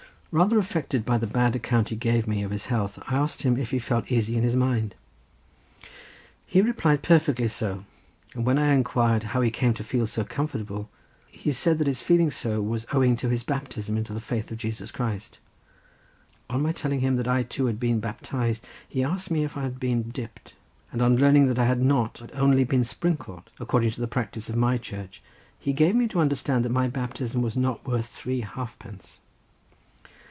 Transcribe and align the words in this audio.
Rather 0.33 0.57
affected 0.57 1.09
at 1.09 1.19
the 1.19 1.27
bad 1.27 1.57
account 1.57 1.89
he 1.89 1.95
gave 1.97 2.25
me 2.25 2.41
of 2.41 2.51
his 2.51 2.67
health, 2.67 2.97
I 3.05 3.15
asked 3.17 3.41
him 3.41 3.57
if 3.57 3.71
he 3.71 3.79
felt 3.79 4.09
easy 4.09 4.37
in 4.37 4.43
his 4.43 4.55
mind. 4.55 4.95
He 6.45 6.61
replied 6.61 7.03
perfectly 7.03 7.49
so, 7.49 7.83
and 8.33 8.45
when 8.45 8.57
I 8.57 8.73
inquired 8.73 9.23
how 9.35 9.41
he 9.41 9.51
came 9.51 9.73
to 9.73 9.83
feel 9.83 10.07
so 10.07 10.23
comfortable, 10.23 10.89
he 11.27 11.51
said 11.51 11.79
that 11.79 11.87
his 11.87 12.01
feeling 12.01 12.31
so 12.31 12.61
was 12.61 12.87
owing 12.93 13.17
to 13.17 13.27
his 13.27 13.43
baptism 13.43 13.97
into 13.97 14.13
the 14.13 14.21
faith 14.21 14.49
of 14.53 14.59
Christ 14.59 14.95
Jesus. 14.95 15.31
On 16.49 16.61
my 16.61 16.71
telling 16.71 17.01
him 17.01 17.17
that 17.17 17.27
I 17.27 17.43
too 17.43 17.65
had 17.65 17.77
been 17.77 17.99
baptized, 17.99 18.65
he 18.87 19.03
asked 19.03 19.31
me 19.31 19.43
if 19.43 19.57
I 19.57 19.63
had 19.63 19.81
been 19.81 20.11
dipped; 20.11 20.53
and 20.93 21.01
on 21.01 21.17
learning 21.17 21.47
that 21.47 21.59
I 21.59 21.65
had 21.65 21.81
not, 21.81 22.19
but 22.21 22.33
only 22.35 22.63
been 22.63 22.85
sprinkled, 22.85 23.49
according 23.59 23.91
to 23.91 23.99
the 23.99 24.07
practice 24.07 24.47
of 24.47 24.55
my 24.55 24.77
church, 24.77 25.21
he 25.59 25.73
gave 25.73 25.93
me 25.93 26.07
to 26.07 26.21
understand 26.21 26.63
that 26.63 26.69
my 26.71 26.87
baptism 26.87 27.41
was 27.41 27.57
not 27.57 27.85
worth 27.85 28.05
three 28.07 28.39
halfpence. 28.39 29.17